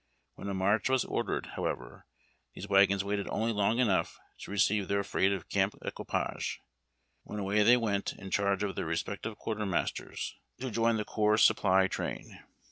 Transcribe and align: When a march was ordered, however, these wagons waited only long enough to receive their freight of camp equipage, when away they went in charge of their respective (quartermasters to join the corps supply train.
When 0.33 0.49
a 0.49 0.55
march 0.55 0.89
was 0.89 1.05
ordered, 1.05 1.49
however, 1.55 2.07
these 2.55 2.67
wagons 2.67 3.03
waited 3.03 3.27
only 3.29 3.51
long 3.53 3.77
enough 3.77 4.19
to 4.39 4.49
receive 4.49 4.87
their 4.87 5.03
freight 5.03 5.31
of 5.31 5.47
camp 5.47 5.75
equipage, 5.83 6.59
when 7.21 7.37
away 7.37 7.61
they 7.61 7.77
went 7.77 8.13
in 8.13 8.31
charge 8.31 8.63
of 8.63 8.75
their 8.75 8.87
respective 8.87 9.37
(quartermasters 9.37 10.33
to 10.59 10.71
join 10.71 10.97
the 10.97 11.05
corps 11.05 11.37
supply 11.37 11.87
train. 11.87 12.43